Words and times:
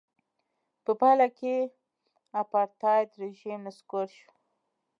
په 0.83 0.91
پایله 0.99 1.27
کې 1.37 1.55
اپارټایډ 2.41 3.07
رژیم 3.21 3.59
نسکور 3.67 4.07
شو. 4.17 4.31